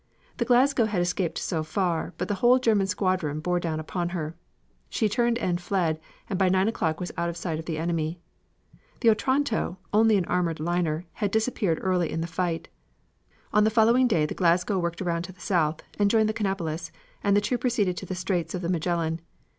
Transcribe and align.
The 0.37 0.45
Glasgow 0.45 0.85
had 0.85 0.99
escaped 0.99 1.37
so 1.37 1.61
far, 1.61 2.15
but 2.17 2.27
the 2.27 2.33
whole 2.41 2.57
German 2.57 2.87
squadron 2.87 3.39
bore 3.39 3.59
down 3.59 3.79
upon 3.79 4.09
her. 4.17 4.35
She 4.89 5.07
turned 5.07 5.37
and 5.37 5.61
fled 5.61 5.99
and 6.27 6.39
by 6.39 6.49
nine 6.49 6.67
o'clock 6.67 6.99
was 6.99 7.11
out 7.17 7.29
of 7.29 7.37
sight 7.37 7.59
of 7.59 7.65
the 7.65 7.77
enemy. 7.77 8.19
The 9.01 9.11
Otranto, 9.11 9.77
only 9.93 10.17
an 10.17 10.25
armed 10.25 10.59
liner, 10.59 11.05
had 11.13 11.29
disappeared 11.29 11.77
early 11.83 12.09
in 12.11 12.21
the 12.21 12.25
fight. 12.25 12.67
On 13.53 13.63
the 13.63 13.69
following 13.69 14.07
day 14.07 14.25
the 14.25 14.33
Glasgow 14.33 14.79
worked 14.79 15.03
around 15.03 15.21
to 15.25 15.33
the 15.33 15.39
south, 15.39 15.83
and 15.99 16.09
joined 16.09 16.27
the 16.29 16.33
Canopus, 16.33 16.91
and 17.23 17.37
the 17.37 17.41
two 17.41 17.59
proceeded 17.59 17.95
to 17.97 18.07
the 18.07 18.15
Straits 18.15 18.55
of 18.55 18.63
the 18.63 18.69
Magellan. 18.69 19.21